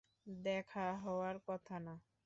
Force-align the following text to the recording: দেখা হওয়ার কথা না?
দেখা 0.43 0.85
হওয়ার 1.03 1.35
কথা 1.47 1.75
না? 1.85 1.93